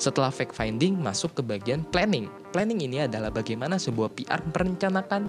Setelah 0.00 0.32
fact 0.32 0.56
finding 0.56 0.96
masuk 0.96 1.36
ke 1.36 1.42
bagian 1.44 1.84
planning. 1.84 2.32
Planning 2.50 2.80
ini 2.80 3.04
adalah 3.04 3.28
bagaimana 3.28 3.76
sebuah 3.76 4.16
PR 4.16 4.40
merencanakan 4.48 5.28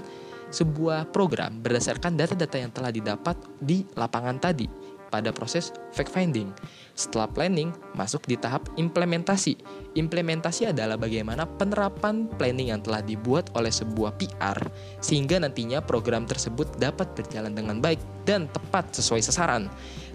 sebuah 0.52 1.12
program 1.16 1.64
berdasarkan 1.64 2.20
data-data 2.20 2.60
yang 2.60 2.72
telah 2.76 2.92
didapat 2.92 3.40
di 3.60 3.88
lapangan 3.96 4.36
tadi 4.40 4.68
pada 5.12 5.36
proses 5.36 5.76
fact 5.92 6.12
finding. 6.12 6.52
Setelah 6.94 7.32
planning, 7.32 7.72
masuk 7.96 8.28
di 8.28 8.36
tahap 8.36 8.68
implementasi. 8.76 9.58
Implementasi 9.98 10.72
adalah 10.72 10.96
bagaimana 11.00 11.48
penerapan 11.48 12.28
planning 12.36 12.72
yang 12.72 12.82
telah 12.84 13.02
dibuat 13.04 13.52
oleh 13.56 13.72
sebuah 13.72 14.16
PR 14.20 14.58
sehingga 15.00 15.40
nantinya 15.42 15.84
program 15.84 16.24
tersebut 16.28 16.68
dapat 16.78 17.12
berjalan 17.18 17.52
dengan 17.52 17.80
baik 17.80 18.00
dan 18.24 18.48
tepat 18.52 18.92
sesuai 18.96 19.24
sasaran. 19.24 19.72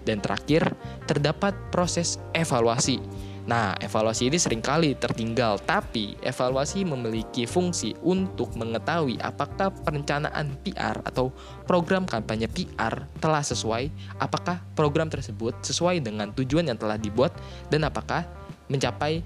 Dan 0.07 0.23
terakhir, 0.23 0.71
terdapat 1.03 1.51
proses 1.69 2.15
evaluasi. 2.31 3.03
Nah, 3.47 3.79
evaluasi 3.79 4.27
ini 4.27 4.35
sering 4.35 4.59
kali 4.59 4.99
tertinggal, 4.99 5.55
tapi 5.63 6.19
evaluasi 6.19 6.83
memiliki 6.83 7.47
fungsi 7.47 7.95
untuk 8.03 8.51
mengetahui 8.59 9.15
apakah 9.23 9.71
perencanaan 9.71 10.51
PR 10.67 10.99
atau 11.07 11.31
program 11.63 12.03
kampanye 12.03 12.51
PR 12.51 13.07
telah 13.23 13.39
sesuai, 13.39 13.87
apakah 14.19 14.59
program 14.75 15.07
tersebut 15.07 15.55
sesuai 15.63 16.03
dengan 16.03 16.35
tujuan 16.35 16.67
yang 16.67 16.75
telah 16.75 16.99
dibuat, 16.99 17.31
dan 17.71 17.87
apakah 17.87 18.27
mencapai 18.67 19.23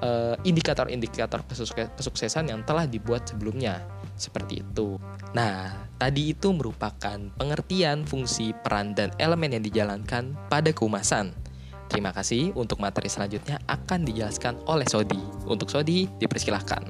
uh, 0.00 0.32
indikator-indikator 0.48 1.44
kesuksesan 1.92 2.48
yang 2.48 2.64
telah 2.64 2.88
dibuat 2.88 3.28
sebelumnya. 3.28 3.84
Seperti 4.18 4.64
itu. 4.66 4.98
Nah, 5.30 5.88
Tadi 5.98 6.30
itu 6.30 6.54
merupakan 6.54 7.18
pengertian 7.34 8.06
fungsi 8.06 8.54
peran 8.54 8.94
dan 8.94 9.10
elemen 9.18 9.58
yang 9.58 9.66
dijalankan 9.66 10.38
pada 10.46 10.70
keumasan. 10.70 11.34
Terima 11.88 12.12
kasih 12.12 12.52
untuk 12.52 12.78
materi 12.84 13.08
selanjutnya 13.08 13.58
akan 13.64 14.04
dijelaskan 14.04 14.60
oleh 14.68 14.84
Sodi. 14.84 15.18
Untuk 15.48 15.72
Sodi, 15.72 16.04
dipersilahkan. 16.20 16.84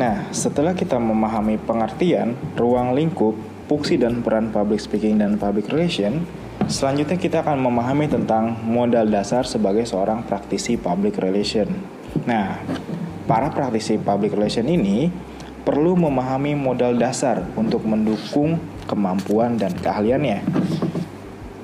Nah, 0.00 0.32
setelah 0.32 0.72
kita 0.72 0.96
memahami 0.96 1.60
pengertian, 1.60 2.32
ruang 2.56 2.96
lingkup, 2.96 3.36
fungsi 3.68 4.00
dan 4.00 4.24
peran 4.24 4.48
public 4.48 4.80
speaking 4.80 5.20
dan 5.20 5.36
public 5.36 5.68
relation, 5.68 6.24
selanjutnya 6.72 7.20
kita 7.20 7.44
akan 7.44 7.60
memahami 7.60 8.08
tentang 8.08 8.56
modal 8.64 9.04
dasar 9.12 9.44
sebagai 9.44 9.84
seorang 9.84 10.24
praktisi 10.24 10.80
public 10.80 11.20
relation. 11.20 11.68
Nah, 12.24 12.60
para 13.28 13.52
praktisi 13.52 14.00
public 14.00 14.32
relation 14.32 14.64
ini 14.68 15.12
perlu 15.62 15.94
memahami 15.94 16.58
modal 16.58 16.98
dasar 16.98 17.44
untuk 17.54 17.86
mendukung 17.86 18.58
kemampuan 18.88 19.60
dan 19.60 19.76
keahliannya. 19.78 20.42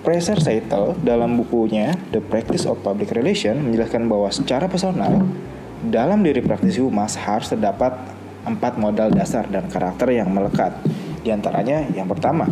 Fraser 0.08 0.40
Seitel 0.40 0.96
dalam 1.04 1.36
bukunya 1.36 1.92
The 2.16 2.24
Practice 2.24 2.64
of 2.64 2.80
Public 2.80 3.12
Relation 3.12 3.60
menjelaskan 3.60 4.08
bahwa 4.08 4.32
secara 4.32 4.64
personal 4.64 5.20
dalam 5.84 6.24
diri 6.24 6.40
praktisi 6.40 6.80
humas 6.80 7.12
harus 7.20 7.52
terdapat 7.52 7.92
empat 8.48 8.80
modal 8.80 9.12
dasar 9.12 9.44
dan 9.52 9.68
karakter 9.68 10.08
yang 10.16 10.32
melekat. 10.32 10.80
Di 11.20 11.28
antaranya 11.28 11.84
yang 11.92 12.08
pertama, 12.08 12.48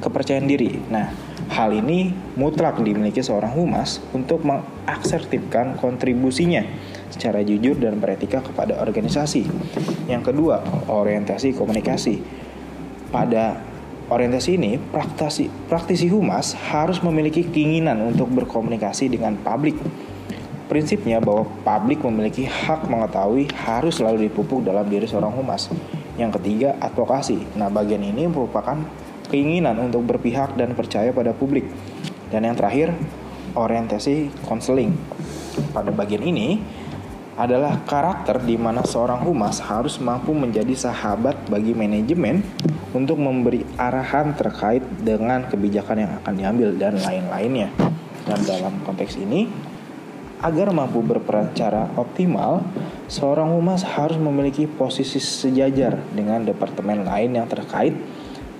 kepercayaan 0.00 0.48
diri. 0.48 0.80
Nah, 0.88 1.12
hal 1.52 1.76
ini 1.76 2.08
mutlak 2.40 2.80
dimiliki 2.80 3.20
seorang 3.20 3.52
humas 3.52 4.00
untuk 4.16 4.40
mengaksertifkan 4.40 5.76
kontribusinya 5.76 6.64
secara 7.12 7.44
jujur 7.44 7.76
dan 7.76 8.00
beretika 8.00 8.40
kepada 8.40 8.80
organisasi. 8.80 9.44
Yang 10.08 10.32
kedua, 10.32 10.64
orientasi 10.88 11.52
komunikasi. 11.52 12.24
Pada 13.12 13.60
orientasi 14.08 14.58
ini, 14.58 14.80
praktisi, 14.80 15.46
praktisi 15.68 16.08
humas 16.10 16.56
harus 16.72 16.98
memiliki 17.02 17.46
keinginan 17.46 18.00
untuk 18.02 18.30
berkomunikasi 18.32 19.12
dengan 19.12 19.38
publik. 19.38 19.78
Prinsipnya 20.66 21.20
bahwa 21.20 21.44
publik 21.62 22.00
memiliki 22.00 22.48
hak 22.48 22.88
mengetahui 22.88 23.52
harus 23.52 24.00
selalu 24.00 24.32
dipupuk 24.32 24.64
dalam 24.64 24.88
diri 24.88 25.04
seorang 25.04 25.36
humas. 25.36 25.68
Yang 26.16 26.40
ketiga, 26.40 26.80
advokasi. 26.80 27.44
Nah, 27.60 27.68
bagian 27.68 28.00
ini 28.00 28.24
merupakan 28.24 28.80
keinginan 29.28 29.76
untuk 29.80 30.04
berpihak 30.08 30.56
dan 30.56 30.72
percaya 30.72 31.12
pada 31.12 31.36
publik. 31.36 31.68
Dan 32.32 32.48
yang 32.48 32.56
terakhir, 32.56 32.96
orientasi 33.52 34.32
konseling. 34.48 34.96
Pada 35.76 35.92
bagian 35.92 36.24
ini, 36.24 36.60
adalah 37.36 37.80
karakter 37.88 38.44
di 38.44 38.60
mana 38.60 38.84
seorang 38.84 39.24
humas 39.24 39.60
harus 39.64 39.96
mampu 39.96 40.36
menjadi 40.36 40.76
sahabat 40.76 41.48
bagi 41.48 41.72
manajemen 41.72 42.44
untuk 42.92 43.16
memberi 43.16 43.64
arahan 43.80 44.36
terkait 44.36 44.84
dengan 45.00 45.48
kebijakan 45.48 45.96
yang 46.04 46.12
akan 46.20 46.34
diambil 46.36 46.68
dan 46.76 46.94
lain-lainnya. 47.00 47.72
Dan 48.22 48.38
dalam 48.44 48.84
konteks 48.84 49.16
ini, 49.16 49.48
agar 50.44 50.74
mampu 50.74 51.00
berperan 51.00 51.50
secara 51.54 51.88
optimal, 51.96 52.66
seorang 53.08 53.48
humas 53.54 53.86
harus 53.86 54.20
memiliki 54.20 54.68
posisi 54.68 55.22
sejajar 55.22 55.96
dengan 56.12 56.44
departemen 56.44 57.06
lain 57.06 57.38
yang 57.38 57.48
terkait 57.48 57.96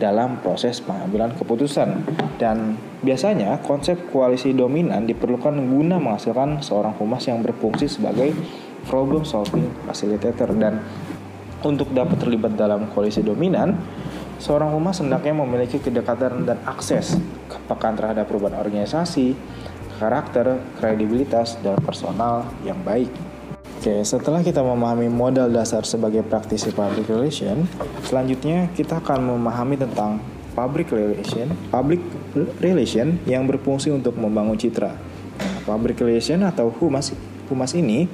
dalam 0.03 0.43
proses 0.43 0.83
pengambilan 0.83 1.39
keputusan. 1.39 2.03
Dan 2.43 2.75
biasanya 3.07 3.63
konsep 3.63 4.11
koalisi 4.11 4.51
dominan 4.51 5.07
diperlukan 5.07 5.55
guna 5.55 6.03
menghasilkan 6.03 6.59
seorang 6.59 6.99
humas 6.99 7.23
yang 7.31 7.39
berfungsi 7.39 7.87
sebagai 7.87 8.35
problem 8.91 9.23
solving 9.23 9.71
facilitator 9.87 10.51
dan 10.59 10.83
untuk 11.63 11.95
dapat 11.95 12.19
terlibat 12.19 12.59
dalam 12.59 12.91
koalisi 12.91 13.23
dominan, 13.23 13.79
seorang 14.43 14.75
humas 14.75 14.99
hendaknya 14.99 15.39
memiliki 15.39 15.79
kedekatan 15.79 16.43
dan 16.43 16.59
akses 16.67 17.15
kepekaan 17.47 17.95
terhadap 17.95 18.27
perubahan 18.27 18.59
organisasi, 18.59 19.39
karakter, 20.03 20.59
kredibilitas, 20.83 21.55
dan 21.63 21.79
personal 21.79 22.51
yang 22.67 22.83
baik. 22.83 23.32
Oke, 23.83 23.99
setelah 24.07 24.47
kita 24.47 24.63
memahami 24.63 25.11
modal 25.11 25.51
dasar 25.51 25.83
sebagai 25.83 26.23
praktisi 26.23 26.71
public 26.71 27.03
relation, 27.11 27.67
selanjutnya 28.07 28.71
kita 28.79 29.03
akan 29.03 29.35
memahami 29.35 29.75
tentang 29.75 30.23
public 30.55 30.95
relation, 30.95 31.51
public 31.67 31.99
relation 32.63 33.19
yang 33.27 33.43
berfungsi 33.43 33.91
untuk 33.91 34.15
membangun 34.15 34.55
citra. 34.55 34.95
Nah, 34.95 35.57
public 35.67 35.99
relation 35.99 36.47
atau 36.47 36.71
humas 36.71 37.11
humas 37.51 37.75
ini 37.75 38.07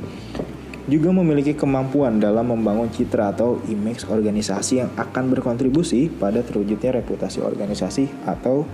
juga 0.89 1.13
memiliki 1.13 1.53
kemampuan 1.53 2.17
dalam 2.17 2.49
membangun 2.49 2.89
citra 2.89 3.37
atau 3.37 3.61
image 3.69 4.09
organisasi 4.09 4.81
yang 4.81 4.89
akan 4.97 5.37
berkontribusi 5.37 6.09
pada 6.09 6.41
terwujudnya 6.41 6.97
reputasi 6.97 7.45
organisasi 7.45 8.09
atau 8.25 8.65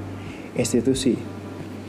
institusi. 0.55 1.19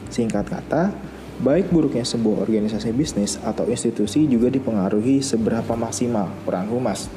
Singkat 0.09 0.49
kata, 0.49 1.13
baik 1.41 1.73
buruknya 1.73 2.07
sebuah 2.07 2.47
organisasi 2.47 2.95
bisnis 2.95 3.35
atau 3.43 3.67
institusi 3.67 4.29
juga 4.29 4.47
dipengaruhi 4.47 5.19
seberapa 5.19 5.75
maksimal 5.75 6.31
peran 6.47 6.71
humas. 6.71 7.11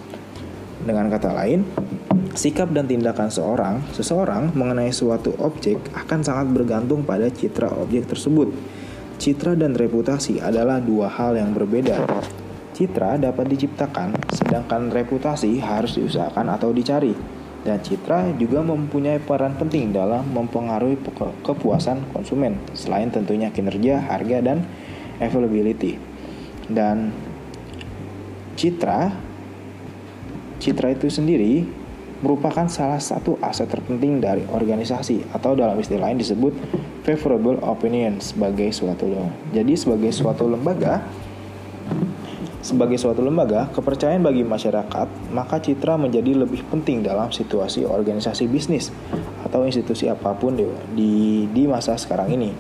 Dengan 0.83 1.11
kata 1.11 1.35
lain, 1.35 1.67
sikap 2.35 2.71
dan 2.71 2.87
tindakan 2.87 3.31
seorang, 3.31 3.83
seseorang 3.95 4.55
mengenai 4.55 4.95
suatu 4.95 5.35
objek 5.43 5.79
akan 5.95 6.23
sangat 6.23 6.47
bergantung 6.55 7.03
pada 7.03 7.31
citra 7.31 7.71
objek 7.79 8.07
tersebut. 8.07 8.51
Citra 9.19 9.59
dan 9.59 9.75
reputasi 9.75 10.39
adalah 10.39 10.79
dua 10.79 11.11
hal 11.11 11.35
yang 11.35 11.51
berbeda 11.51 12.07
Citra 12.79 13.19
dapat 13.19 13.51
diciptakan, 13.51 14.15
sedangkan 14.31 14.95
reputasi 14.95 15.59
harus 15.59 15.99
diusahakan 15.99 16.47
atau 16.55 16.71
dicari. 16.71 17.11
Dan 17.67 17.83
citra 17.83 18.33
juga 18.39 18.63
mempunyai 18.63 19.19
peran 19.19 19.59
penting 19.59 19.91
dalam 19.91 20.25
mempengaruhi 20.31 20.99
kepuasan 21.43 22.15
konsumen, 22.15 22.57
selain 22.73 23.11
tentunya 23.11 23.51
kinerja, 23.51 23.99
harga, 23.99 24.39
dan 24.41 24.63
availability. 25.19 25.99
Dan 26.71 27.11
citra, 28.55 29.15
citra 30.63 30.95
itu 30.95 31.11
sendiri 31.11 31.67
merupakan 32.19 32.67
salah 32.67 32.99
satu 32.99 33.39
aset 33.39 33.71
terpenting 33.71 34.19
dari 34.19 34.43
organisasi 34.51 35.23
atau 35.31 35.55
dalam 35.55 35.79
istilah 35.79 36.11
lain 36.11 36.19
disebut 36.19 36.51
favorable 37.07 37.63
opinion 37.63 38.19
sebagai 38.19 38.75
suatu 38.75 39.07
jadi 39.55 39.73
sebagai 39.79 40.11
suatu 40.11 40.51
lembaga 40.51 41.07
sebagai 42.69 43.01
suatu 43.01 43.25
lembaga, 43.25 43.73
kepercayaan 43.73 44.21
bagi 44.21 44.45
masyarakat, 44.45 45.33
maka 45.33 45.57
citra 45.57 45.97
menjadi 45.97 46.37
lebih 46.45 46.69
penting 46.69 47.01
dalam 47.01 47.33
situasi 47.33 47.89
organisasi 47.89 48.45
bisnis 48.45 48.93
atau 49.41 49.65
institusi 49.65 50.05
apa 50.13 50.37
pun 50.37 50.53
di, 50.53 50.69
di, 50.93 51.13
di 51.49 51.65
masa 51.65 51.97
sekarang 51.97 52.29
ini. 52.37 52.53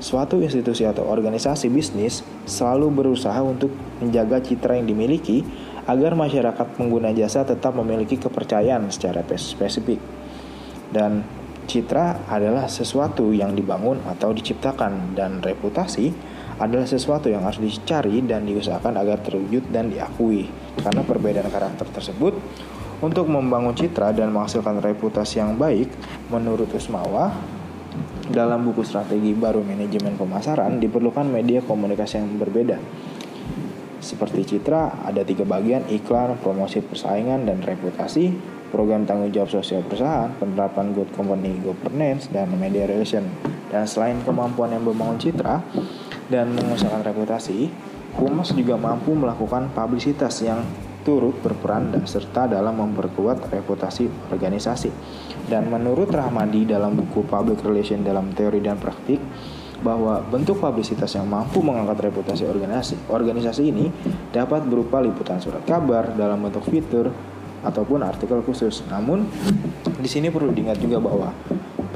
Suatu 0.00 0.40
institusi 0.40 0.88
atau 0.88 1.04
organisasi 1.04 1.68
bisnis 1.68 2.24
selalu 2.48 2.88
berusaha 2.88 3.36
untuk 3.44 3.68
menjaga 4.00 4.40
citra 4.40 4.80
yang 4.80 4.88
dimiliki 4.88 5.44
agar 5.84 6.16
masyarakat 6.16 6.80
pengguna 6.80 7.12
jasa 7.12 7.44
tetap 7.44 7.76
memiliki 7.76 8.16
kepercayaan 8.16 8.88
secara 8.88 9.20
spesifik. 9.36 10.00
Dan 10.88 11.20
citra 11.68 12.24
adalah 12.32 12.64
sesuatu 12.72 13.28
yang 13.36 13.52
dibangun 13.52 14.00
atau 14.08 14.32
diciptakan 14.32 15.12
dan 15.12 15.44
reputasi 15.44 16.29
adalah 16.60 16.84
sesuatu 16.84 17.32
yang 17.32 17.42
harus 17.42 17.58
dicari 17.58 18.20
dan 18.20 18.44
diusahakan 18.44 19.00
agar 19.00 19.24
terwujud 19.24 19.72
dan 19.72 19.88
diakui. 19.88 20.44
Karena 20.76 21.00
perbedaan 21.00 21.48
karakter 21.48 21.88
tersebut 21.88 22.36
untuk 23.00 23.32
membangun 23.32 23.72
citra 23.72 24.12
dan 24.12 24.28
menghasilkan 24.28 24.84
reputasi 24.84 25.40
yang 25.40 25.56
baik, 25.56 25.88
menurut 26.28 26.68
Usmawa, 26.68 27.32
dalam 28.28 28.62
buku 28.62 28.84
strategi 28.84 29.32
baru 29.32 29.64
manajemen 29.64 30.14
pemasaran 30.14 30.78
diperlukan 30.78 31.26
media 31.26 31.64
komunikasi 31.64 32.20
yang 32.20 32.36
berbeda. 32.36 32.76
Seperti 34.00 34.56
citra, 34.56 35.04
ada 35.04 35.20
tiga 35.24 35.44
bagian, 35.44 35.84
iklan, 35.88 36.36
promosi 36.40 36.80
persaingan, 36.80 37.44
dan 37.44 37.60
reputasi, 37.60 38.32
program 38.72 39.04
tanggung 39.04 39.28
jawab 39.28 39.60
sosial 39.60 39.84
perusahaan, 39.84 40.32
penerapan 40.40 40.96
good 40.96 41.10
company 41.12 41.56
governance, 41.60 42.32
dan 42.32 42.48
media 42.56 42.88
relation. 42.88 43.28
Dan 43.68 43.84
selain 43.84 44.16
kemampuan 44.24 44.72
yang 44.72 44.88
membangun 44.88 45.20
citra, 45.20 45.60
dan 46.30 46.54
mengusahakan 46.54 47.02
reputasi, 47.02 47.68
humas 48.16 48.54
juga 48.54 48.78
mampu 48.78 49.12
melakukan 49.12 49.68
publisitas 49.74 50.40
yang 50.40 50.62
turut 51.02 51.34
berperan 51.42 51.90
dan 51.90 52.06
serta 52.06 52.46
dalam 52.46 52.78
memperkuat 52.78 53.50
reputasi 53.50 54.06
organisasi. 54.30 54.90
Dan 55.50 55.66
menurut 55.66 56.08
Rahmadi 56.14 56.70
dalam 56.70 56.94
buku 56.94 57.26
Public 57.26 57.66
Relation 57.66 58.06
dalam 58.06 58.30
Teori 58.30 58.62
dan 58.62 58.78
Praktik, 58.78 59.18
bahwa 59.80 60.20
bentuk 60.20 60.60
publisitas 60.60 61.16
yang 61.16 61.24
mampu 61.24 61.64
mengangkat 61.64 62.12
reputasi 62.12 62.44
organisasi, 62.44 63.08
organisasi 63.08 63.62
ini 63.64 63.88
dapat 64.28 64.68
berupa 64.68 65.00
liputan 65.00 65.40
surat 65.40 65.64
kabar 65.64 66.12
dalam 66.12 66.44
bentuk 66.44 66.68
fitur 66.68 67.08
ataupun 67.64 68.04
artikel 68.04 68.44
khusus. 68.44 68.84
Namun, 68.92 69.24
di 70.00 70.08
sini 70.08 70.28
perlu 70.28 70.52
diingat 70.52 70.80
juga 70.80 71.00
bahwa 71.00 71.32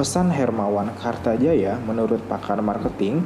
pesan 0.01 0.33
Hermawan 0.33 0.97
Kartajaya 0.97 1.77
menurut 1.85 2.25
pakar 2.25 2.65
marketing 2.65 3.21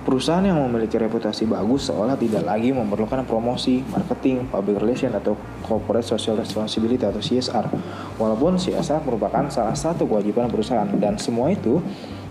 Perusahaan 0.00 0.40
yang 0.40 0.56
memiliki 0.56 0.96
reputasi 0.96 1.44
bagus 1.44 1.92
seolah 1.92 2.16
tidak 2.16 2.48
lagi 2.48 2.72
memerlukan 2.72 3.20
promosi, 3.28 3.84
marketing, 3.84 4.48
public 4.48 4.80
relation 4.80 5.12
atau 5.12 5.36
corporate 5.60 6.08
social 6.08 6.40
responsibility 6.40 7.04
atau 7.04 7.20
CSR. 7.20 7.68
Walaupun 8.16 8.56
CSR 8.56 9.04
merupakan 9.04 9.44
salah 9.52 9.76
satu 9.76 10.08
kewajiban 10.08 10.48
perusahaan 10.48 10.88
dan 10.96 11.20
semua 11.20 11.52
itu 11.52 11.84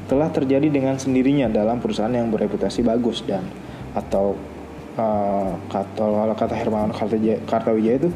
telah 0.09 0.33
terjadi 0.33 0.65
dengan 0.73 0.97
sendirinya 0.97 1.45
dalam 1.45 1.77
perusahaan 1.77 2.09
yang 2.09 2.33
bereputasi 2.33 2.81
bagus 2.81 3.21
dan 3.21 3.45
atau 3.93 4.33
uh, 4.97 5.53
kata 5.69 6.33
kata 6.33 6.55
Hermawan 6.57 6.89
Kartawijaya 7.45 7.97
itu 8.01 8.09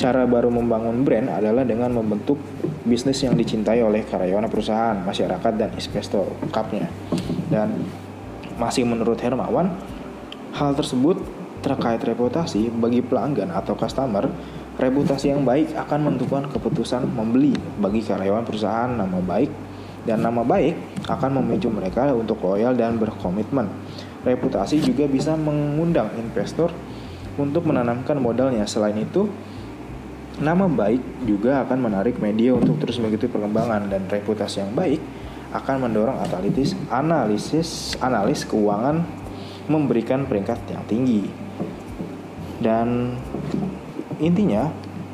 cara 0.00 0.24
baru 0.24 0.48
membangun 0.48 1.04
brand 1.04 1.28
adalah 1.28 1.60
dengan 1.68 1.92
membentuk 1.92 2.40
bisnis 2.88 3.20
yang 3.20 3.36
dicintai 3.36 3.84
oleh 3.84 4.00
karyawan 4.08 4.48
perusahaan, 4.48 4.96
masyarakat 5.04 5.52
dan 5.60 5.68
investor 5.76 6.24
kapnya. 6.48 6.88
Dan 7.52 7.84
masih 8.60 8.84
menurut 8.84 9.16
Hermawan, 9.16 9.72
hal 10.52 10.76
tersebut 10.76 11.16
terkait 11.64 12.00
reputasi 12.04 12.68
bagi 12.68 13.00
pelanggan 13.00 13.48
atau 13.48 13.72
customer, 13.72 14.28
reputasi 14.76 15.32
yang 15.32 15.48
baik 15.48 15.72
akan 15.72 16.12
menentukan 16.12 16.52
keputusan 16.52 17.08
membeli 17.08 17.56
bagi 17.80 18.04
karyawan 18.04 18.44
perusahaan 18.44 18.92
nama 18.92 19.16
baik 19.16 19.48
dan 20.04 20.20
nama 20.20 20.44
baik 20.44 21.04
akan 21.08 21.40
memicu 21.40 21.72
mereka 21.72 22.12
untuk 22.12 22.40
loyal 22.44 22.76
dan 22.76 23.00
berkomitmen. 23.00 23.68
Reputasi 24.24 24.84
juga 24.84 25.08
bisa 25.08 25.32
mengundang 25.36 26.12
investor 26.20 26.72
untuk 27.40 27.64
menanamkan 27.64 28.20
modalnya. 28.20 28.68
Selain 28.68 28.96
itu, 28.96 29.28
nama 30.40 30.68
baik 30.68 31.24
juga 31.28 31.64
akan 31.64 31.78
menarik 31.88 32.16
media 32.20 32.56
untuk 32.56 32.80
terus 32.80 33.00
mengikuti 33.00 33.28
perkembangan 33.28 33.88
dan 33.88 34.08
reputasi 34.08 34.64
yang 34.64 34.72
baik 34.72 35.00
akan 35.50 35.76
mendorong 35.90 36.18
analitis 36.22 36.78
analisis 36.90 37.98
analis 37.98 38.46
keuangan 38.46 39.02
memberikan 39.66 40.26
peringkat 40.26 40.58
yang 40.70 40.82
tinggi. 40.86 41.26
Dan 42.60 43.16
intinya 44.20 44.68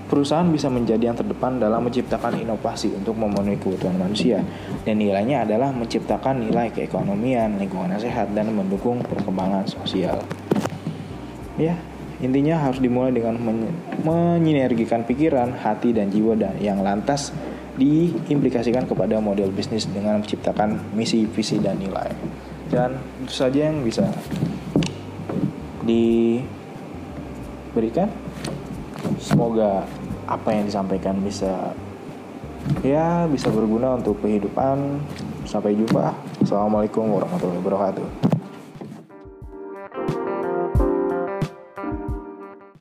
perusahaan 0.06 0.46
bisa 0.46 0.70
menjadi 0.70 1.10
yang 1.10 1.18
terdepan 1.18 1.58
dalam 1.58 1.82
menciptakan 1.82 2.38
inovasi 2.38 2.94
untuk 2.94 3.18
memenuhi 3.18 3.58
kebutuhan 3.58 3.98
manusia 3.98 4.42
dan 4.86 5.02
nilainya 5.02 5.42
adalah 5.42 5.74
menciptakan 5.74 6.46
nilai 6.46 6.70
keekonomian, 6.70 7.58
lingkungan 7.58 7.94
yang 7.94 8.02
sehat 8.02 8.30
dan 8.32 8.50
mendukung 8.54 9.02
perkembangan 9.02 9.66
sosial. 9.66 10.22
Ya, 11.58 11.74
intinya 12.22 12.60
harus 12.68 12.78
dimulai 12.78 13.10
dengan 13.10 13.36
men 13.40 13.72
menyinergikan 14.06 15.02
pikiran, 15.02 15.58
hati 15.58 15.90
dan 15.90 16.12
jiwa 16.14 16.38
dan 16.38 16.54
yang 16.62 16.80
lantas 16.86 17.34
diimplikasikan 17.76 18.88
kepada 18.88 19.20
model 19.20 19.52
bisnis 19.52 19.84
dengan 19.88 20.24
menciptakan 20.24 20.80
misi, 20.96 21.28
visi 21.28 21.60
dan 21.60 21.76
nilai. 21.76 22.08
Dan 22.72 22.96
itu 23.22 23.32
saja 23.32 23.68
yang 23.70 23.84
bisa 23.84 24.08
diberikan. 25.84 26.50
Semoga 29.20 29.86
apa 30.26 30.50
yang 30.50 30.66
disampaikan 30.66 31.22
bisa 31.22 31.70
ya 32.82 33.28
bisa 33.30 33.52
berguna 33.52 33.94
untuk 33.94 34.18
kehidupan. 34.24 34.98
Sampai 35.46 35.78
jumpa. 35.78 36.10
Assalamualaikum 36.42 37.06
warahmatullahi 37.06 37.62
wabarakatuh 37.62 38.35